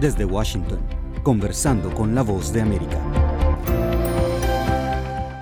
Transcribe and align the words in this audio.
Desde 0.00 0.24
Washington, 0.24 0.78
conversando 1.24 1.92
con 1.92 2.14
la 2.14 2.22
voz 2.22 2.52
de 2.52 2.60
América. 2.60 3.00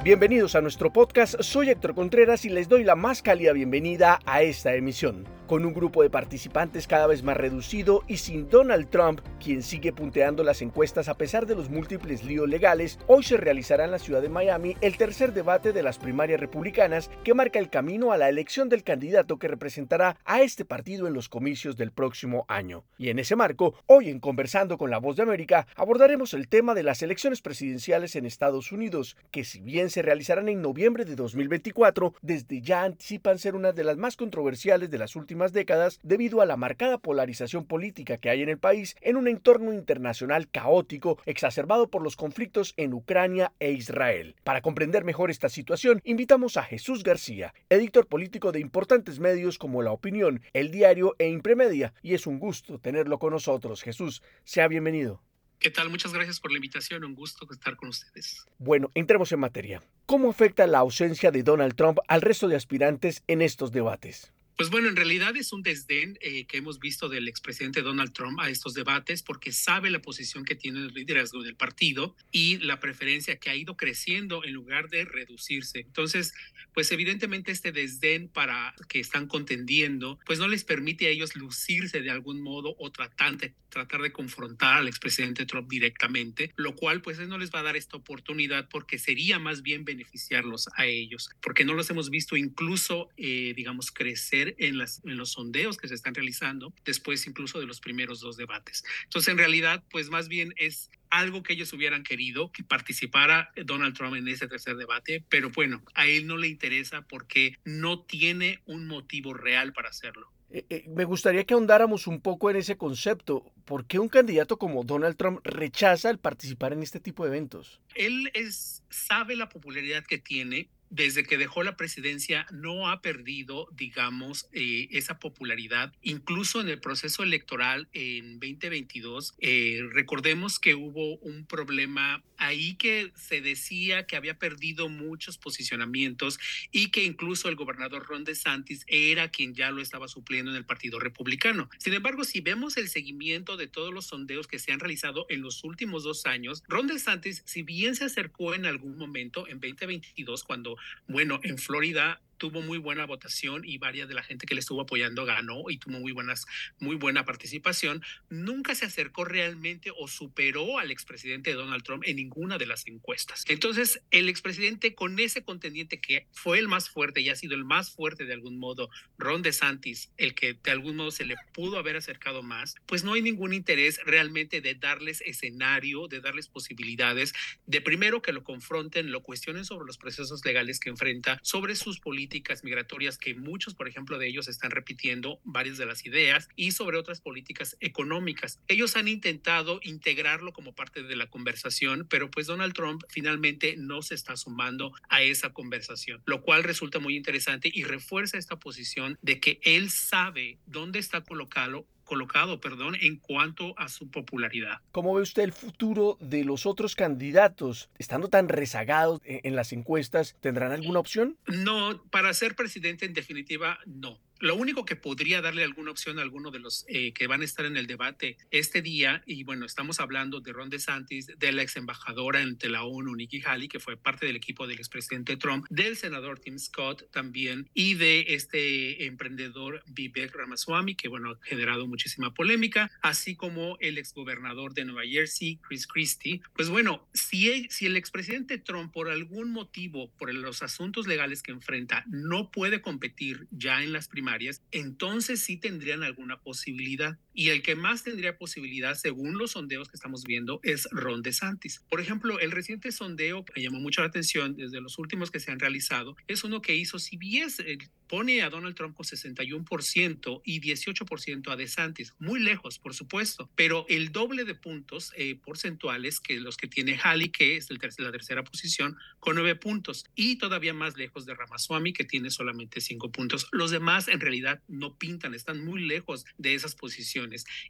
Bienvenidos 0.02 0.54
a 0.54 0.62
nuestro 0.62 0.90
podcast, 0.90 1.34
soy 1.40 1.68
Héctor 1.68 1.94
Contreras 1.94 2.46
y 2.46 2.48
les 2.48 2.66
doy 2.66 2.82
la 2.82 2.96
más 2.96 3.20
cálida 3.20 3.52
bienvenida 3.52 4.18
a 4.24 4.40
esta 4.40 4.74
emisión. 4.74 5.35
Con 5.46 5.64
un 5.64 5.74
grupo 5.74 6.02
de 6.02 6.10
participantes 6.10 6.88
cada 6.88 7.06
vez 7.06 7.22
más 7.22 7.36
reducido 7.36 8.02
y 8.08 8.16
sin 8.16 8.48
Donald 8.48 8.90
Trump, 8.90 9.20
quien 9.38 9.62
sigue 9.62 9.92
punteando 9.92 10.42
las 10.42 10.60
encuestas 10.60 11.08
a 11.08 11.14
pesar 11.14 11.46
de 11.46 11.54
los 11.54 11.70
múltiples 11.70 12.24
líos 12.24 12.48
legales, 12.48 12.98
hoy 13.06 13.22
se 13.22 13.36
realizará 13.36 13.84
en 13.84 13.92
la 13.92 14.00
ciudad 14.00 14.20
de 14.20 14.28
Miami 14.28 14.76
el 14.80 14.96
tercer 14.96 15.32
debate 15.32 15.72
de 15.72 15.84
las 15.84 15.98
primarias 15.98 16.40
republicanas 16.40 17.12
que 17.22 17.32
marca 17.32 17.60
el 17.60 17.70
camino 17.70 18.10
a 18.10 18.16
la 18.16 18.28
elección 18.28 18.68
del 18.68 18.82
candidato 18.82 19.38
que 19.38 19.46
representará 19.46 20.16
a 20.24 20.42
este 20.42 20.64
partido 20.64 21.06
en 21.06 21.14
los 21.14 21.28
comicios 21.28 21.76
del 21.76 21.92
próximo 21.92 22.44
año. 22.48 22.82
Y 22.98 23.10
en 23.10 23.20
ese 23.20 23.36
marco, 23.36 23.74
hoy 23.86 24.10
en 24.10 24.18
Conversando 24.18 24.76
con 24.78 24.90
la 24.90 24.98
Voz 24.98 25.14
de 25.14 25.22
América 25.22 25.68
abordaremos 25.76 26.34
el 26.34 26.48
tema 26.48 26.74
de 26.74 26.82
las 26.82 27.02
elecciones 27.02 27.40
presidenciales 27.40 28.16
en 28.16 28.26
Estados 28.26 28.72
Unidos, 28.72 29.16
que 29.30 29.44
si 29.44 29.60
bien 29.60 29.90
se 29.90 30.02
realizarán 30.02 30.48
en 30.48 30.60
noviembre 30.60 31.04
de 31.04 31.14
2024, 31.14 32.14
desde 32.20 32.60
ya 32.62 32.82
anticipan 32.82 33.38
ser 33.38 33.54
una 33.54 33.70
de 33.70 33.84
las 33.84 33.96
más 33.96 34.16
controversiales 34.16 34.90
de 34.90 34.98
las 34.98 35.14
últimas 35.14 35.35
décadas 35.52 36.00
debido 36.02 36.40
a 36.40 36.46
la 36.46 36.56
marcada 36.56 36.98
polarización 36.98 37.64
política 37.66 38.16
que 38.18 38.30
hay 38.30 38.42
en 38.42 38.48
el 38.48 38.58
país 38.58 38.96
en 39.00 39.16
un 39.16 39.28
entorno 39.28 39.72
internacional 39.72 40.48
caótico 40.48 41.18
exacerbado 41.26 41.88
por 41.88 42.02
los 42.02 42.16
conflictos 42.16 42.74
en 42.76 42.94
Ucrania 42.94 43.52
e 43.60 43.72
Israel. 43.72 44.36
Para 44.44 44.62
comprender 44.62 45.04
mejor 45.04 45.30
esta 45.30 45.48
situación, 45.48 46.00
invitamos 46.04 46.56
a 46.56 46.62
Jesús 46.62 47.02
García, 47.02 47.54
editor 47.68 48.06
político 48.06 48.52
de 48.52 48.60
importantes 48.60 49.20
medios 49.20 49.58
como 49.58 49.82
La 49.82 49.92
Opinión, 49.92 50.42
El 50.52 50.70
Diario 50.70 51.14
e 51.18 51.28
Impremedia, 51.28 51.92
y 52.02 52.14
es 52.14 52.26
un 52.26 52.38
gusto 52.38 52.78
tenerlo 52.78 53.18
con 53.18 53.32
nosotros. 53.32 53.82
Jesús, 53.82 54.22
sea 54.44 54.68
bienvenido. 54.68 55.22
¿Qué 55.58 55.70
tal? 55.70 55.88
Muchas 55.88 56.12
gracias 56.12 56.38
por 56.38 56.52
la 56.52 56.58
invitación. 56.58 57.04
Un 57.04 57.14
gusto 57.14 57.46
estar 57.50 57.76
con 57.76 57.88
ustedes. 57.88 58.44
Bueno, 58.58 58.90
entremos 58.94 59.32
en 59.32 59.40
materia. 59.40 59.82
¿Cómo 60.04 60.30
afecta 60.30 60.66
la 60.66 60.78
ausencia 60.78 61.30
de 61.30 61.42
Donald 61.42 61.74
Trump 61.74 61.98
al 62.08 62.20
resto 62.20 62.46
de 62.48 62.56
aspirantes 62.56 63.22
en 63.26 63.42
estos 63.42 63.72
debates? 63.72 64.32
Pues 64.56 64.70
bueno, 64.70 64.88
en 64.88 64.96
realidad 64.96 65.36
es 65.36 65.52
un 65.52 65.62
desdén 65.62 66.16
eh, 66.22 66.46
que 66.46 66.56
hemos 66.56 66.78
visto 66.78 67.10
del 67.10 67.28
expresidente 67.28 67.82
Donald 67.82 68.14
Trump 68.14 68.40
a 68.40 68.48
estos 68.48 68.72
debates 68.72 69.22
porque 69.22 69.52
sabe 69.52 69.90
la 69.90 70.00
posición 70.00 70.46
que 70.46 70.54
tiene 70.54 70.78
el 70.78 70.94
liderazgo 70.94 71.42
del 71.42 71.56
partido 71.56 72.16
y 72.32 72.56
la 72.58 72.80
preferencia 72.80 73.36
que 73.36 73.50
ha 73.50 73.54
ido 73.54 73.76
creciendo 73.76 74.44
en 74.44 74.54
lugar 74.54 74.88
de 74.88 75.04
reducirse. 75.04 75.80
Entonces, 75.80 76.32
pues 76.72 76.90
evidentemente 76.90 77.52
este 77.52 77.70
desdén 77.70 78.28
para 78.28 78.74
que 78.88 78.98
están 78.98 79.26
contendiendo, 79.26 80.18
pues 80.24 80.38
no 80.38 80.48
les 80.48 80.64
permite 80.64 81.06
a 81.06 81.10
ellos 81.10 81.36
lucirse 81.36 82.00
de 82.00 82.10
algún 82.10 82.40
modo 82.40 82.76
o 82.78 82.90
tratar 82.90 83.36
de, 83.36 83.54
tratar 83.68 84.00
de 84.00 84.12
confrontar 84.12 84.78
al 84.78 84.88
expresidente 84.88 85.44
Trump 85.44 85.68
directamente, 85.68 86.52
lo 86.56 86.74
cual 86.74 87.02
pues 87.02 87.18
no 87.18 87.36
les 87.36 87.50
va 87.50 87.60
a 87.60 87.62
dar 87.62 87.76
esta 87.76 87.98
oportunidad 87.98 88.70
porque 88.70 88.98
sería 88.98 89.38
más 89.38 89.60
bien 89.60 89.84
beneficiarlos 89.84 90.68
a 90.76 90.86
ellos, 90.86 91.28
porque 91.42 91.66
no 91.66 91.74
los 91.74 91.90
hemos 91.90 92.08
visto 92.08 92.38
incluso, 92.38 93.10
eh, 93.18 93.52
digamos, 93.54 93.90
crecer 93.90 94.45
en, 94.58 94.78
las, 94.78 95.02
en 95.04 95.16
los 95.16 95.32
sondeos 95.32 95.76
que 95.76 95.88
se 95.88 95.94
están 95.94 96.14
realizando 96.14 96.72
después 96.84 97.26
incluso 97.26 97.58
de 97.58 97.66
los 97.66 97.80
primeros 97.80 98.20
dos 98.20 98.36
debates. 98.36 98.84
Entonces, 99.04 99.32
en 99.32 99.38
realidad, 99.38 99.82
pues 99.90 100.10
más 100.10 100.28
bien 100.28 100.54
es 100.56 100.90
algo 101.10 101.42
que 101.42 101.54
ellos 101.54 101.72
hubieran 101.72 102.02
querido 102.02 102.50
que 102.52 102.64
participara 102.64 103.52
Donald 103.64 103.96
Trump 103.96 104.16
en 104.16 104.28
ese 104.28 104.48
tercer 104.48 104.76
debate, 104.76 105.24
pero 105.28 105.50
bueno, 105.50 105.82
a 105.94 106.06
él 106.06 106.26
no 106.26 106.36
le 106.36 106.48
interesa 106.48 107.02
porque 107.02 107.56
no 107.64 108.00
tiene 108.00 108.60
un 108.66 108.86
motivo 108.86 109.34
real 109.34 109.72
para 109.72 109.88
hacerlo. 109.88 110.30
Eh, 110.50 110.64
eh, 110.70 110.84
me 110.88 111.04
gustaría 111.04 111.44
que 111.44 111.54
ahondáramos 111.54 112.06
un 112.06 112.20
poco 112.20 112.50
en 112.50 112.56
ese 112.56 112.76
concepto. 112.76 113.52
¿Por 113.64 113.86
qué 113.86 113.98
un 113.98 114.08
candidato 114.08 114.58
como 114.58 114.84
Donald 114.84 115.16
Trump 115.16 115.40
rechaza 115.44 116.08
el 116.10 116.18
participar 116.18 116.72
en 116.72 116.82
este 116.82 117.00
tipo 117.00 117.24
de 117.24 117.30
eventos? 117.30 117.80
Él 117.94 118.30
es, 118.32 118.82
sabe 118.88 119.36
la 119.36 119.48
popularidad 119.48 120.04
que 120.04 120.18
tiene, 120.18 120.68
desde 120.90 121.24
que 121.24 121.38
dejó 121.38 121.62
la 121.62 121.76
presidencia 121.76 122.46
no 122.52 122.88
ha 122.88 123.00
perdido, 123.02 123.68
digamos, 123.72 124.48
eh, 124.52 124.88
esa 124.92 125.18
popularidad. 125.18 125.92
Incluso 126.02 126.60
en 126.60 126.68
el 126.68 126.80
proceso 126.80 127.22
electoral 127.22 127.88
en 127.92 128.38
2022, 128.40 129.34
eh, 129.38 129.82
recordemos 129.92 130.58
que 130.58 130.74
hubo 130.74 131.16
un 131.18 131.46
problema 131.46 132.22
ahí 132.38 132.74
que 132.74 133.12
se 133.14 133.40
decía 133.40 134.06
que 134.06 134.16
había 134.16 134.38
perdido 134.38 134.88
muchos 134.88 135.38
posicionamientos 135.38 136.38
y 136.70 136.90
que 136.90 137.04
incluso 137.04 137.48
el 137.48 137.56
gobernador 137.56 138.06
Ron 138.06 138.24
DeSantis 138.24 138.84
era 138.86 139.30
quien 139.30 139.54
ya 139.54 139.70
lo 139.70 139.80
estaba 139.80 140.08
supliendo 140.08 140.50
en 140.50 140.56
el 140.56 140.64
Partido 140.64 140.98
Republicano. 140.98 141.68
Sin 141.78 141.94
embargo, 141.94 142.24
si 142.24 142.40
vemos 142.40 142.76
el 142.76 142.88
seguimiento 142.88 143.56
de 143.56 143.66
todos 143.66 143.92
los 143.92 144.06
sondeos 144.06 144.46
que 144.46 144.58
se 144.58 144.72
han 144.72 144.80
realizado 144.80 145.26
en 145.28 145.42
los 145.42 145.64
últimos 145.64 146.04
dos 146.04 146.26
años, 146.26 146.62
Ron 146.68 146.86
DeSantis, 146.86 147.42
si 147.46 147.62
bien 147.62 147.96
se 147.96 148.04
acercó 148.04 148.54
en 148.54 148.66
algún 148.66 148.96
momento 148.96 149.46
en 149.48 149.60
2022, 149.60 150.44
cuando, 150.44 150.75
bueno, 151.06 151.40
en 151.42 151.58
Florida 151.58 152.20
tuvo 152.36 152.62
muy 152.62 152.78
buena 152.78 153.06
votación 153.06 153.62
y 153.64 153.78
varias 153.78 154.08
de 154.08 154.14
la 154.14 154.22
gente 154.22 154.46
que 154.46 154.54
le 154.54 154.60
estuvo 154.60 154.80
apoyando 154.80 155.24
ganó 155.24 155.64
y 155.68 155.78
tuvo 155.78 155.98
muy 155.98 156.12
buenas 156.12 156.46
muy 156.78 156.96
buena 156.96 157.24
participación, 157.24 158.02
nunca 158.28 158.74
se 158.74 158.84
acercó 158.84 159.24
realmente 159.24 159.90
o 159.96 160.08
superó 160.08 160.78
al 160.78 160.90
expresidente 160.90 161.52
Donald 161.54 161.82
Trump 161.82 162.04
en 162.06 162.16
ninguna 162.16 162.58
de 162.58 162.66
las 162.66 162.86
encuestas. 162.86 163.44
Entonces, 163.48 164.02
el 164.10 164.28
expresidente 164.28 164.94
con 164.94 165.18
ese 165.18 165.42
contendiente 165.42 166.00
que 166.00 166.26
fue 166.32 166.58
el 166.58 166.68
más 166.68 166.88
fuerte 166.90 167.20
y 167.20 167.30
ha 167.30 167.36
sido 167.36 167.54
el 167.54 167.64
más 167.64 167.90
fuerte 167.90 168.24
de 168.24 168.34
algún 168.34 168.58
modo, 168.58 168.90
Ron 169.18 169.42
DeSantis, 169.42 170.10
el 170.16 170.34
que 170.34 170.54
de 170.54 170.70
algún 170.70 170.96
modo 170.96 171.10
se 171.10 171.24
le 171.24 171.36
pudo 171.52 171.78
haber 171.78 171.96
acercado 171.96 172.42
más, 172.42 172.74
pues 172.86 173.04
no 173.04 173.14
hay 173.14 173.22
ningún 173.22 173.52
interés 173.54 174.00
realmente 174.04 174.60
de 174.60 174.74
darles 174.74 175.20
escenario, 175.22 176.08
de 176.08 176.20
darles 176.20 176.48
posibilidades 176.48 177.32
de 177.66 177.80
primero 177.80 178.22
que 178.22 178.32
lo 178.32 178.44
confronten, 178.44 179.10
lo 179.10 179.22
cuestionen 179.22 179.64
sobre 179.64 179.86
los 179.86 179.98
procesos 179.98 180.44
legales 180.44 180.80
que 180.80 180.90
enfrenta, 180.90 181.38
sobre 181.42 181.76
sus 181.76 182.00
políticas 182.00 182.25
políticas 182.26 182.64
migratorias 182.64 183.18
que 183.18 183.36
muchos, 183.36 183.74
por 183.74 183.86
ejemplo, 183.86 184.18
de 184.18 184.26
ellos 184.26 184.48
están 184.48 184.72
repitiendo 184.72 185.38
varias 185.44 185.78
de 185.78 185.86
las 185.86 186.04
ideas 186.04 186.48
y 186.56 186.72
sobre 186.72 186.98
otras 186.98 187.20
políticas 187.20 187.76
económicas. 187.78 188.58
Ellos 188.66 188.96
han 188.96 189.06
intentado 189.06 189.78
integrarlo 189.84 190.52
como 190.52 190.74
parte 190.74 191.04
de 191.04 191.14
la 191.14 191.30
conversación, 191.30 192.08
pero 192.10 192.28
pues 192.28 192.48
Donald 192.48 192.74
Trump 192.74 193.04
finalmente 193.08 193.76
no 193.76 194.02
se 194.02 194.16
está 194.16 194.36
sumando 194.36 194.92
a 195.08 195.22
esa 195.22 195.52
conversación, 195.52 196.20
lo 196.26 196.42
cual 196.42 196.64
resulta 196.64 196.98
muy 196.98 197.14
interesante 197.16 197.70
y 197.72 197.84
refuerza 197.84 198.38
esta 198.38 198.58
posición 198.58 199.16
de 199.22 199.38
que 199.38 199.60
él 199.62 199.90
sabe 199.90 200.58
dónde 200.66 200.98
está 200.98 201.20
colocado 201.20 201.86
colocado, 202.06 202.58
perdón, 202.60 202.96
en 203.02 203.16
cuanto 203.16 203.78
a 203.78 203.90
su 203.90 204.10
popularidad. 204.10 204.80
¿Cómo 204.92 205.14
ve 205.14 205.20
usted 205.20 205.42
el 205.42 205.52
futuro 205.52 206.16
de 206.20 206.44
los 206.44 206.64
otros 206.64 206.96
candidatos? 206.96 207.90
Estando 207.98 208.28
tan 208.28 208.48
rezagados 208.48 209.20
e-, 209.24 209.42
en 209.44 209.54
las 209.54 209.72
encuestas, 209.72 210.36
¿tendrán 210.40 210.72
alguna 210.72 211.00
opción? 211.00 211.36
No, 211.46 212.02
para 212.10 212.32
ser 212.32 212.56
presidente 212.56 213.04
en 213.04 213.12
definitiva, 213.12 213.78
no. 213.84 214.18
Lo 214.40 214.54
único 214.54 214.84
que 214.84 214.96
podría 214.96 215.40
darle 215.40 215.64
alguna 215.64 215.90
opción 215.90 216.18
a 216.18 216.22
alguno 216.22 216.50
de 216.50 216.58
los 216.58 216.84
eh, 216.88 217.12
que 217.12 217.26
van 217.26 217.42
a 217.42 217.44
estar 217.44 217.64
en 217.64 217.76
el 217.76 217.86
debate 217.86 218.36
este 218.50 218.82
día, 218.82 219.22
y 219.26 219.44
bueno, 219.44 219.66
estamos 219.66 220.00
hablando 220.00 220.40
de 220.40 220.52
Ron 220.52 220.70
DeSantis, 220.70 221.26
de 221.38 221.52
la 221.52 221.62
ex 221.62 221.76
embajadora 221.76 222.40
ante 222.40 222.68
la 222.68 222.84
ONU, 222.84 223.14
Nikki 223.14 223.42
Haley, 223.44 223.68
que 223.68 223.80
fue 223.80 223.96
parte 223.96 224.26
del 224.26 224.36
equipo 224.36 224.66
del 224.66 224.78
expresidente 224.78 225.36
Trump, 225.36 225.66
del 225.70 225.96
senador 225.96 226.38
Tim 226.38 226.58
Scott 226.58 227.10
también, 227.10 227.68
y 227.74 227.94
de 227.94 228.26
este 228.28 229.06
emprendedor 229.06 229.82
Vivek 229.86 230.34
Ramaswamy, 230.34 230.94
que 230.94 231.08
bueno, 231.08 231.30
ha 231.30 231.38
generado 231.44 231.86
muchísima 231.86 232.34
polémica, 232.34 232.90
así 233.02 233.36
como 233.36 233.76
el 233.80 233.98
exgobernador 233.98 234.74
de 234.74 234.84
Nueva 234.84 235.02
Jersey, 235.04 235.58
Chris 235.66 235.86
Christie. 235.86 236.40
Pues 236.54 236.68
bueno, 236.68 237.08
si, 237.14 237.66
si 237.70 237.86
el 237.86 237.96
expresidente 237.96 238.58
Trump, 238.58 238.92
por 238.92 239.08
algún 239.08 239.50
motivo, 239.50 240.10
por 240.18 240.32
los 240.32 240.62
asuntos 240.62 241.06
legales 241.06 241.42
que 241.42 241.52
enfrenta, 241.52 242.04
no 242.06 242.50
puede 242.50 242.80
competir 242.80 243.46
ya 243.50 243.82
en 243.82 243.92
las 243.92 244.08
primeras 244.26 244.62
entonces 244.72 245.40
sí 245.40 245.56
tendrían 245.56 246.02
alguna 246.02 246.40
posibilidad. 246.40 247.18
Y 247.38 247.50
el 247.50 247.60
que 247.60 247.76
más 247.76 248.02
tendría 248.02 248.38
posibilidad, 248.38 248.94
según 248.94 249.36
los 249.36 249.50
sondeos 249.50 249.90
que 249.90 249.96
estamos 249.96 250.24
viendo, 250.24 250.58
es 250.62 250.88
Ron 250.90 251.20
DeSantis. 251.20 251.84
Por 251.90 252.00
ejemplo, 252.00 252.40
el 252.40 252.50
reciente 252.50 252.90
sondeo 252.90 253.44
que 253.44 253.60
llamó 253.60 253.78
mucho 253.78 254.00
la 254.00 254.06
atención 254.06 254.56
desde 254.56 254.80
los 254.80 254.98
últimos 254.98 255.30
que 255.30 255.38
se 255.38 255.50
han 255.50 255.60
realizado 255.60 256.16
es 256.28 256.44
uno 256.44 256.62
que 256.62 256.74
hizo 256.74 256.98
CBS, 256.98 257.62
pone 258.08 258.40
a 258.40 258.48
Donald 258.48 258.74
Trump 258.74 258.96
con 258.96 259.04
61% 259.04 260.40
y 260.44 260.60
18% 260.62 261.50
a 261.50 261.56
DeSantis, 261.56 262.14
muy 262.18 262.40
lejos, 262.40 262.78
por 262.78 262.94
supuesto, 262.94 263.50
pero 263.54 263.84
el 263.90 264.12
doble 264.12 264.44
de 264.44 264.54
puntos 264.54 265.12
eh, 265.16 265.34
porcentuales 265.34 266.20
que 266.20 266.40
los 266.40 266.56
que 266.56 266.68
tiene 266.68 266.98
Haley, 267.02 267.30
que 267.30 267.56
es 267.56 267.68
el 267.70 267.78
la 267.98 268.12
tercera 268.12 268.44
posición, 268.44 268.96
con 269.20 269.34
nueve 269.34 269.56
puntos, 269.56 270.06
y 270.14 270.36
todavía 270.36 270.72
más 270.72 270.96
lejos 270.96 271.26
de 271.26 271.34
Ramaswamy, 271.34 271.92
que 271.92 272.04
tiene 272.04 272.30
solamente 272.30 272.80
cinco 272.80 273.12
puntos. 273.12 273.48
Los 273.52 273.70
demás 273.70 274.08
en 274.08 274.20
realidad 274.20 274.62
no 274.68 274.96
pintan, 274.96 275.34
están 275.34 275.62
muy 275.64 275.82
lejos 275.82 276.24
de 276.38 276.54
esas 276.54 276.74
posiciones 276.74 277.25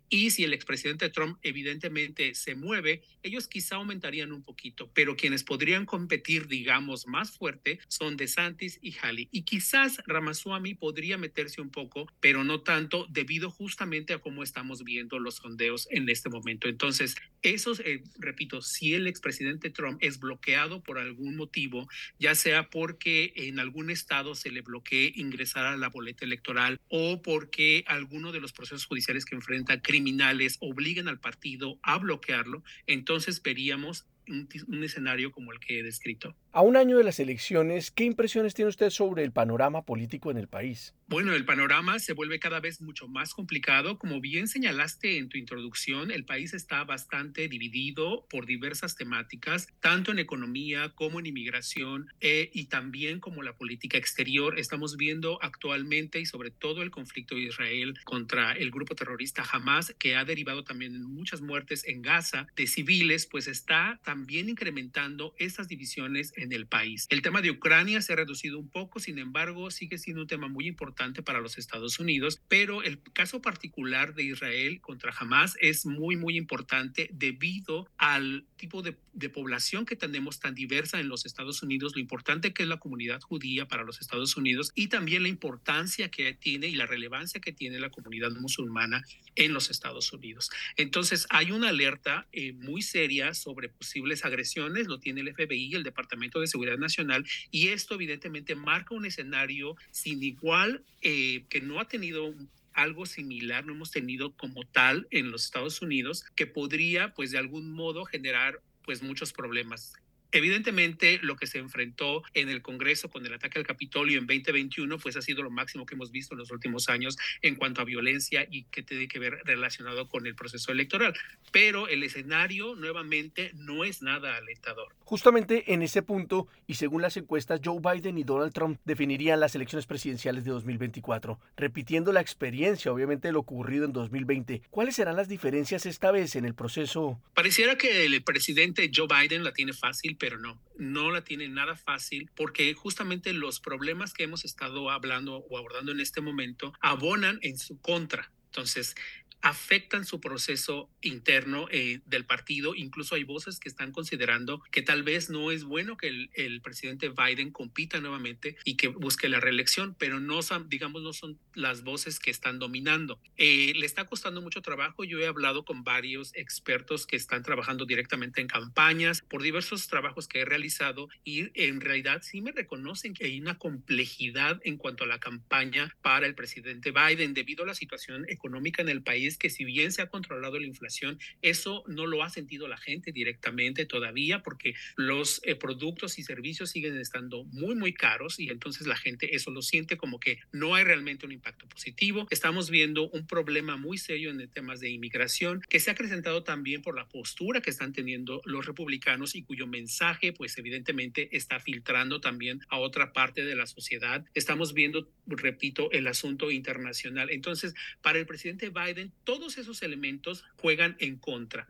Y 0.08 0.30
si 0.30 0.44
el 0.44 0.52
expresidente 0.52 1.10
Trump 1.10 1.38
evidentemente 1.42 2.34
se 2.34 2.54
mueve, 2.54 3.02
ellos 3.22 3.48
quizá 3.48 3.76
aumentarían 3.76 4.32
un 4.32 4.42
poquito, 4.42 4.90
pero 4.94 5.16
quienes 5.16 5.42
podrían 5.42 5.86
competir, 5.86 6.46
digamos, 6.46 7.06
más 7.06 7.30
fuerte 7.30 7.80
son 7.88 8.16
DeSantis 8.16 8.78
y 8.82 8.96
Haley. 9.00 9.28
Y 9.30 9.42
quizás 9.42 10.00
Ramaswamy 10.06 10.74
podría 10.74 11.18
meterse 11.18 11.60
un 11.60 11.70
poco, 11.70 12.06
pero 12.20 12.44
no 12.44 12.60
tanto 12.60 13.06
debido 13.10 13.50
justamente 13.50 14.14
a 14.14 14.18
cómo 14.18 14.42
estamos 14.42 14.84
viendo 14.84 15.18
los 15.18 15.36
sondeos 15.36 15.88
en 15.90 16.08
este 16.08 16.28
momento. 16.28 16.68
Entonces, 16.68 17.16
eso, 17.42 17.72
eh, 17.84 18.02
repito, 18.18 18.62
si 18.62 18.94
el 18.94 19.06
expresidente 19.06 19.70
Trump 19.70 19.98
es 20.02 20.18
bloqueado 20.18 20.82
por 20.82 20.98
algún 20.98 21.36
motivo, 21.36 21.88
ya 22.18 22.34
sea 22.34 22.70
porque 22.70 23.32
en 23.36 23.58
algún 23.58 23.90
estado 23.90 24.34
se 24.34 24.50
le 24.50 24.60
bloquee 24.60 25.12
ingresar 25.16 25.66
a 25.66 25.76
la 25.76 25.88
boleta 25.88 26.24
electoral 26.24 26.80
o 26.88 27.22
porque 27.22 27.84
alguno 27.86 28.32
de 28.32 28.40
los 28.40 28.52
procesos 28.52 28.86
judiciales 28.86 29.24
que 29.24 29.34
enfrenta 29.34 29.45
criminales 29.82 30.58
obliguen 30.60 31.08
al 31.08 31.20
partido 31.20 31.78
a 31.82 31.98
bloquearlo, 31.98 32.62
entonces 32.86 33.42
veríamos 33.42 34.06
un, 34.28 34.84
escenario 34.84 35.32
como 35.32 35.52
el 35.52 35.60
que 35.60 35.78
he 35.78 35.82
descrito. 35.82 36.34
A 36.52 36.62
un 36.62 36.76
año 36.76 36.98
de 36.98 37.04
las 37.04 37.20
elecciones, 37.20 37.90
¿qué 37.90 38.04
impresiones 38.04 38.54
tiene 38.54 38.68
usted 38.68 38.90
sobre 38.90 39.22
el 39.22 39.32
panorama 39.32 39.82
político 39.82 40.30
en 40.30 40.38
el 40.38 40.48
país? 40.48 40.94
Bueno, 41.08 41.34
el 41.34 41.44
panorama 41.44 41.98
se 41.98 42.14
vuelve 42.14 42.40
cada 42.40 42.60
vez 42.60 42.80
mucho 42.80 43.06
más 43.06 43.32
complicado. 43.32 43.98
Como 43.98 44.20
bien 44.20 44.48
señalaste 44.48 45.18
en 45.18 45.28
tu 45.28 45.38
introducción, 45.38 46.10
el 46.10 46.24
país 46.24 46.52
está 46.54 46.82
bastante 46.84 47.48
dividido 47.48 48.26
por 48.28 48.46
diversas 48.46 48.96
temáticas, 48.96 49.68
tanto 49.80 50.10
en 50.10 50.18
economía 50.18 50.90
como 50.94 51.20
en 51.20 51.26
inmigración 51.26 52.08
eh, 52.20 52.50
y 52.52 52.66
también 52.66 53.20
como 53.20 53.42
la 53.42 53.56
política 53.56 53.98
exterior. 53.98 54.58
Estamos 54.58 54.96
viendo 54.96 55.40
actualmente 55.42 56.20
y 56.20 56.26
sobre 56.26 56.50
todo 56.50 56.82
el 56.82 56.90
conflicto 56.90 57.34
de 57.34 57.42
Israel 57.42 57.94
contra 58.04 58.52
el 58.52 58.70
grupo 58.70 58.94
terrorista 58.94 59.44
Hamas, 59.50 59.94
que 59.98 60.16
ha 60.16 60.24
derivado 60.24 60.64
también 60.64 60.94
en 60.94 61.04
muchas 61.04 61.40
muertes 61.40 61.86
en 61.86 62.02
Gaza 62.02 62.46
de 62.56 62.66
civiles, 62.66 63.26
pues 63.26 63.46
está 63.46 64.00
también 64.02 64.15
también 64.16 64.48
incrementando 64.48 65.34
estas 65.36 65.68
divisiones 65.68 66.32
en 66.36 66.50
el 66.54 66.66
país. 66.66 67.06
El 67.10 67.20
tema 67.20 67.42
de 67.42 67.50
Ucrania 67.50 68.00
se 68.00 68.14
ha 68.14 68.16
reducido 68.16 68.58
un 68.58 68.70
poco, 68.70 68.98
sin 68.98 69.18
embargo, 69.18 69.70
sigue 69.70 69.98
siendo 69.98 70.22
un 70.22 70.26
tema 70.26 70.48
muy 70.48 70.66
importante 70.66 71.22
para 71.22 71.42
los 71.42 71.58
Estados 71.58 71.98
Unidos, 71.98 72.40
pero 72.48 72.82
el 72.82 72.98
caso 73.12 73.42
particular 73.42 74.14
de 74.14 74.22
Israel 74.22 74.80
contra 74.80 75.12
Hamas 75.18 75.54
es 75.60 75.84
muy, 75.84 76.16
muy 76.16 76.38
importante 76.38 77.10
debido 77.12 77.90
al 77.98 78.46
tipo 78.56 78.80
de, 78.80 78.96
de 79.12 79.28
población 79.28 79.84
que 79.84 79.96
tenemos 79.96 80.40
tan 80.40 80.54
diversa 80.54 80.98
en 80.98 81.08
los 81.08 81.26
Estados 81.26 81.62
Unidos, 81.62 81.92
lo 81.94 82.00
importante 82.00 82.54
que 82.54 82.62
es 82.62 82.68
la 82.70 82.78
comunidad 82.78 83.20
judía 83.20 83.68
para 83.68 83.84
los 83.84 84.00
Estados 84.00 84.34
Unidos 84.38 84.72
y 84.74 84.88
también 84.88 85.24
la 85.24 85.28
importancia 85.28 86.10
que 86.10 86.32
tiene 86.32 86.68
y 86.68 86.74
la 86.74 86.86
relevancia 86.86 87.38
que 87.38 87.52
tiene 87.52 87.80
la 87.80 87.90
comunidad 87.90 88.30
musulmana 88.30 89.02
en 89.34 89.52
los 89.52 89.68
Estados 89.68 90.10
Unidos. 90.14 90.50
Entonces, 90.78 91.26
hay 91.28 91.50
una 91.50 91.68
alerta 91.68 92.26
eh, 92.32 92.54
muy 92.54 92.80
seria 92.80 93.34
sobre 93.34 93.68
posibles 93.68 94.05
agresiones, 94.24 94.86
lo 94.86 94.98
tiene 94.98 95.20
el 95.20 95.34
FBI, 95.34 95.74
el 95.74 95.82
Departamento 95.82 96.40
de 96.40 96.46
Seguridad 96.46 96.78
Nacional, 96.78 97.24
y 97.50 97.68
esto 97.68 97.94
evidentemente 97.94 98.54
marca 98.54 98.94
un 98.94 99.06
escenario 99.06 99.76
sin 99.90 100.22
igual 100.22 100.84
eh, 101.02 101.44
que 101.48 101.60
no 101.60 101.80
ha 101.80 101.88
tenido 101.88 102.34
algo 102.72 103.06
similar 103.06 103.64
no 103.64 103.72
hemos 103.72 103.90
tenido 103.90 104.32
como 104.36 104.64
tal 104.64 105.08
en 105.10 105.30
los 105.30 105.46
Estados 105.46 105.80
Unidos 105.80 106.24
que 106.34 106.46
podría 106.46 107.14
pues 107.14 107.30
de 107.30 107.38
algún 107.38 107.72
modo 107.72 108.04
generar 108.04 108.60
pues 108.84 109.02
muchos 109.02 109.32
problemas 109.32 109.94
Evidentemente, 110.32 111.18
lo 111.22 111.36
que 111.36 111.46
se 111.46 111.58
enfrentó 111.58 112.22
en 112.34 112.48
el 112.48 112.62
Congreso 112.62 113.08
con 113.08 113.24
el 113.24 113.34
ataque 113.34 113.58
al 113.58 113.66
Capitolio 113.66 114.18
en 114.18 114.26
2021, 114.26 114.98
pues 114.98 115.16
ha 115.16 115.22
sido 115.22 115.42
lo 115.42 115.50
máximo 115.50 115.86
que 115.86 115.94
hemos 115.94 116.10
visto 116.10 116.34
en 116.34 116.38
los 116.38 116.50
últimos 116.50 116.88
años 116.88 117.16
en 117.42 117.54
cuanto 117.54 117.80
a 117.80 117.84
violencia 117.84 118.46
y 118.50 118.64
que 118.64 118.82
tiene 118.82 119.08
que 119.08 119.18
ver 119.18 119.38
relacionado 119.44 120.08
con 120.08 120.26
el 120.26 120.34
proceso 120.34 120.72
electoral. 120.72 121.14
Pero 121.52 121.88
el 121.88 122.02
escenario, 122.02 122.74
nuevamente, 122.74 123.52
no 123.54 123.84
es 123.84 124.02
nada 124.02 124.36
alentador. 124.36 124.88
Justamente 125.04 125.72
en 125.72 125.82
ese 125.82 126.02
punto, 126.02 126.48
y 126.66 126.74
según 126.74 127.02
las 127.02 127.16
encuestas, 127.16 127.60
Joe 127.64 127.80
Biden 127.80 128.18
y 128.18 128.24
Donald 128.24 128.52
Trump 128.52 128.80
definirían 128.84 129.40
las 129.40 129.54
elecciones 129.54 129.86
presidenciales 129.86 130.44
de 130.44 130.50
2024, 130.50 131.38
repitiendo 131.56 132.12
la 132.12 132.20
experiencia, 132.20 132.92
obviamente, 132.92 133.28
de 133.28 133.32
lo 133.32 133.40
ocurrido 133.40 133.84
en 133.84 133.92
2020. 133.92 134.62
¿Cuáles 134.70 134.96
serán 134.96 135.16
las 135.16 135.28
diferencias 135.28 135.86
esta 135.86 136.10
vez 136.10 136.36
en 136.36 136.44
el 136.44 136.54
proceso? 136.54 137.20
Pareciera 137.34 137.76
que 137.76 138.04
el 138.04 138.22
presidente 138.22 138.90
Joe 138.94 139.06
Biden 139.06 139.44
la 139.44 139.52
tiene 139.52 139.72
fácil 139.72 140.15
pero 140.18 140.38
no, 140.38 140.60
no 140.76 141.10
la 141.10 141.22
tiene 141.22 141.48
nada 141.48 141.76
fácil 141.76 142.30
porque 142.34 142.72
justamente 142.74 143.32
los 143.32 143.60
problemas 143.60 144.12
que 144.12 144.24
hemos 144.24 144.44
estado 144.44 144.90
hablando 144.90 145.36
o 145.36 145.58
abordando 145.58 145.92
en 145.92 146.00
este 146.00 146.20
momento 146.20 146.72
abonan 146.80 147.38
en 147.42 147.58
su 147.58 147.80
contra. 147.80 148.32
Entonces, 148.46 148.94
afectan 149.42 150.04
su 150.04 150.20
proceso 150.20 150.90
interno 151.02 151.68
eh, 151.70 152.00
del 152.06 152.24
partido. 152.24 152.74
Incluso 152.74 153.14
hay 153.14 153.24
voces 153.24 153.60
que 153.60 153.68
están 153.68 153.92
considerando 153.92 154.62
que 154.70 154.82
tal 154.82 155.02
vez 155.02 155.30
no 155.30 155.50
es 155.52 155.64
bueno 155.64 155.96
que 155.96 156.08
el, 156.08 156.60
presidente 156.62 157.10
Biden 157.10 157.52
compita 157.52 158.00
nuevamente 158.00 158.56
y 158.64 158.76
que 158.76 158.88
busque 158.88 159.28
la 159.28 159.38
reelección, 159.38 159.94
pero 159.98 160.18
no 160.18 160.42
son, 160.42 160.68
digamos, 160.68 161.02
no 161.02 161.12
son 161.12 161.38
las 161.54 161.84
voces 161.84 162.18
que 162.18 162.30
están 162.30 162.58
dominando. 162.58 163.20
Eh, 163.36 163.72
le 163.76 163.86
está 163.86 164.04
costando 164.04 164.42
mucho 164.42 164.62
trabajo. 164.62 165.04
Yo 165.04 165.20
he 165.20 165.26
hablado 165.26 165.64
con 165.64 165.84
varios 165.84 166.34
expertos 166.34 167.06
que 167.06 167.16
están 167.16 167.42
trabajando 167.42 167.84
directamente 167.84 168.40
en 168.40 168.48
campañas 168.48 169.22
por 169.22 169.42
diversos 169.42 169.86
trabajos 169.86 170.26
que 170.26 170.40
he 170.40 170.44
realizado 170.44 171.08
y 171.24 171.50
en 171.54 171.80
realidad 171.80 172.22
sí 172.22 172.40
me 172.40 172.52
reconocen 172.52 173.14
que 173.14 173.26
hay 173.26 173.40
una 173.40 173.58
complejidad 173.58 174.60
en 174.64 174.76
cuanto 174.76 175.04
a 175.04 175.06
la 175.06 175.20
campaña 175.20 175.94
para 176.02 176.26
el 176.26 176.34
presidente 176.34 176.90
Biden 176.90 177.34
debido 177.34 177.64
a 177.64 177.66
la 177.66 177.74
situación 177.74 178.24
económica 178.28 178.82
en 178.82 178.88
el 178.88 179.02
país 179.02 179.25
es 179.26 179.38
que 179.38 179.50
si 179.50 179.64
bien 179.64 179.92
se 179.92 180.02
ha 180.02 180.08
controlado 180.08 180.58
la 180.58 180.66
inflación, 180.66 181.18
eso 181.42 181.84
no 181.86 182.06
lo 182.06 182.22
ha 182.22 182.30
sentido 182.30 182.68
la 182.68 182.76
gente 182.76 183.12
directamente 183.12 183.86
todavía 183.86 184.42
porque 184.42 184.74
los 184.96 185.40
eh, 185.44 185.54
productos 185.54 186.18
y 186.18 186.22
servicios 186.22 186.70
siguen 186.70 186.98
estando 186.98 187.44
muy, 187.44 187.74
muy 187.74 187.92
caros 187.92 188.38
y 188.38 188.48
entonces 188.50 188.86
la 188.86 188.96
gente 188.96 189.34
eso 189.34 189.50
lo 189.50 189.62
siente 189.62 189.96
como 189.96 190.20
que 190.20 190.38
no 190.52 190.74
hay 190.74 190.84
realmente 190.84 191.26
un 191.26 191.32
impacto 191.32 191.68
positivo. 191.68 192.26
Estamos 192.30 192.70
viendo 192.70 193.08
un 193.10 193.26
problema 193.26 193.76
muy 193.76 193.98
serio 193.98 194.30
en 194.30 194.46
temas 194.50 194.80
de 194.80 194.90
inmigración 194.90 195.62
que 195.68 195.80
se 195.80 195.90
ha 195.90 195.92
acrecentado 195.94 196.42
también 196.42 196.82
por 196.82 196.96
la 196.96 197.08
postura 197.08 197.60
que 197.60 197.70
están 197.70 197.92
teniendo 197.92 198.40
los 198.44 198.66
republicanos 198.66 199.34
y 199.34 199.42
cuyo 199.42 199.66
mensaje 199.66 200.32
pues 200.32 200.56
evidentemente 200.58 201.36
está 201.36 201.60
filtrando 201.60 202.20
también 202.20 202.60
a 202.68 202.78
otra 202.78 203.12
parte 203.12 203.44
de 203.44 203.56
la 203.56 203.66
sociedad. 203.66 204.24
Estamos 204.34 204.74
viendo, 204.74 205.08
repito, 205.26 205.90
el 205.92 206.06
asunto 206.06 206.50
internacional. 206.50 207.30
Entonces, 207.30 207.74
para 208.02 208.18
el 208.18 208.26
presidente 208.26 208.70
Biden, 208.70 209.12
todos 209.24 209.58
esos 209.58 209.82
elementos 209.82 210.44
juegan 210.56 210.96
en 210.98 211.16
contra. 211.16 211.68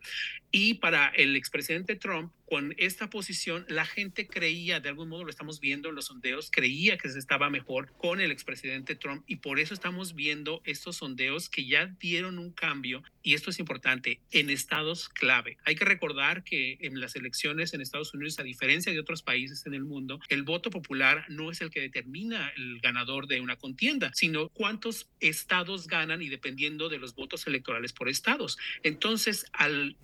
Y 0.59 0.73
para 0.73 1.09
el 1.09 1.35
expresidente 1.35 1.95
Trump, 1.95 2.33
con 2.47 2.73
esta 2.77 3.09
posición, 3.09 3.65
la 3.67 3.85
gente 3.85 4.25
creía, 4.25 4.79
de 4.79 4.89
algún 4.89 5.09
modo 5.09 5.25
lo 5.25 5.29
estamos 5.29 5.59
viendo 5.59 5.89
en 5.89 5.95
los 5.95 6.05
sondeos, 6.05 6.49
creía 6.49 6.97
que 6.97 7.09
se 7.09 7.19
estaba 7.19 7.49
mejor 7.49 7.91
con 7.97 8.21
el 8.21 8.31
expresidente 8.31 8.95
Trump 8.95 9.23
y 9.27 9.35
por 9.35 9.59
eso 9.59 9.73
estamos 9.73 10.15
viendo 10.15 10.61
estos 10.63 10.95
sondeos 10.95 11.49
que 11.49 11.67
ya 11.67 11.93
dieron 11.99 12.39
un 12.39 12.53
cambio 12.53 13.03
y 13.21 13.33
esto 13.33 13.49
es 13.49 13.59
importante, 13.59 14.21
en 14.31 14.49
estados 14.49 15.09
clave. 15.09 15.57
Hay 15.65 15.75
que 15.75 15.83
recordar 15.83 16.45
que 16.45 16.77
en 16.79 17.01
las 17.01 17.17
elecciones 17.17 17.73
en 17.73 17.81
Estados 17.81 18.13
Unidos, 18.13 18.39
a 18.39 18.43
diferencia 18.43 18.93
de 18.93 18.99
otros 19.01 19.21
países 19.21 19.65
en 19.65 19.73
el 19.73 19.83
mundo, 19.83 20.21
el 20.29 20.43
voto 20.43 20.69
popular 20.69 21.25
no 21.27 21.51
es 21.51 21.59
el 21.59 21.69
que 21.69 21.81
determina 21.81 22.53
el 22.55 22.79
ganador 22.79 23.27
de 23.27 23.41
una 23.41 23.57
contienda, 23.57 24.11
sino 24.13 24.47
cuántos 24.47 25.09
estados 25.19 25.87
ganan 25.87 26.21
y 26.21 26.29
dependiendo 26.29 26.87
de 26.87 26.99
los 26.99 27.13
votos 27.13 27.45
electorales 27.45 27.91
por 27.91 28.07
estados. 28.07 28.57
Entonces, 28.83 29.45
al 29.51 29.97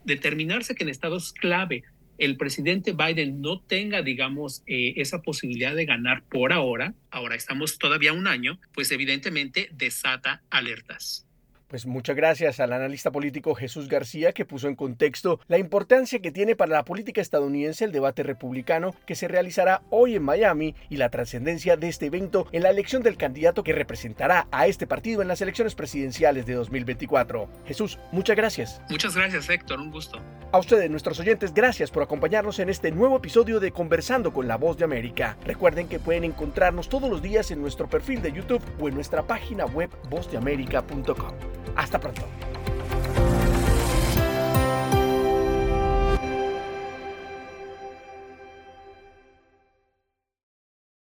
determinarse 0.43 0.75
que 0.75 0.83
en 0.83 0.89
estados 0.89 1.31
clave 1.33 1.83
el 2.17 2.38
presidente 2.38 2.93
Biden 2.93 3.41
no 3.41 3.62
tenga, 3.62 4.01
digamos, 4.01 4.62
eh, 4.67 4.93
esa 4.97 5.21
posibilidad 5.21 5.73
de 5.73 5.85
ganar 5.85 6.23
por 6.29 6.53
ahora, 6.53 6.93
ahora 7.09 7.35
estamos 7.35 7.79
todavía 7.79 8.13
un 8.13 8.27
año, 8.27 8.59
pues 8.73 8.91
evidentemente 8.91 9.69
desata 9.71 10.43
alertas. 10.50 11.25
Pues 11.73 11.87
muchas 11.87 12.15
gracias 12.15 12.59
al 12.59 12.71
analista 12.71 13.09
político 13.09 13.55
Jesús 13.55 13.89
García 13.89 14.31
que 14.31 14.45
puso 14.45 14.67
en 14.67 14.75
contexto 14.75 15.39
la 15.47 15.57
importancia 15.57 16.19
que 16.19 16.31
tiene 16.31 16.55
para 16.55 16.73
la 16.73 16.85
política 16.85 17.19
estadounidense 17.19 17.83
el 17.83 17.91
debate 17.91 18.21
republicano 18.21 18.93
que 19.07 19.15
se 19.15 19.27
realizará 19.27 19.81
hoy 19.89 20.15
en 20.15 20.21
Miami 20.21 20.75
y 20.91 20.97
la 20.97 21.09
trascendencia 21.09 21.75
de 21.75 21.89
este 21.89 22.05
evento 22.05 22.45
en 22.51 22.61
la 22.61 22.69
elección 22.69 23.01
del 23.01 23.17
candidato 23.17 23.63
que 23.63 23.73
representará 23.73 24.47
a 24.51 24.67
este 24.67 24.85
partido 24.85 25.23
en 25.23 25.27
las 25.27 25.41
elecciones 25.41 25.73
presidenciales 25.73 26.45
de 26.45 26.53
2024. 26.53 27.49
Jesús, 27.65 27.97
muchas 28.11 28.35
gracias. 28.35 28.79
Muchas 28.91 29.15
gracias 29.15 29.49
Héctor, 29.49 29.79
un 29.79 29.89
gusto. 29.89 30.21
A 30.51 30.59
ustedes, 30.59 30.91
nuestros 30.91 31.19
oyentes, 31.19 31.55
gracias 31.55 31.89
por 31.89 32.03
acompañarnos 32.03 32.59
en 32.59 32.69
este 32.69 32.91
nuevo 32.91 33.17
episodio 33.17 33.59
de 33.59 33.71
Conversando 33.71 34.31
con 34.31 34.47
la 34.47 34.57
Voz 34.57 34.77
de 34.77 34.85
América. 34.85 35.37
Recuerden 35.43 35.87
que 35.87 35.97
pueden 35.97 36.23
encontrarnos 36.23 36.87
todos 36.87 37.09
los 37.09 37.23
días 37.23 37.49
en 37.49 37.59
nuestro 37.59 37.89
perfil 37.89 38.21
de 38.21 38.31
YouTube 38.31 38.61
o 38.79 38.87
en 38.87 38.93
nuestra 38.93 39.25
página 39.25 39.65
web 39.65 39.89
vozdeamerica.com. 40.11 41.62
Hasta 41.75 42.00
pronto. 42.00 42.22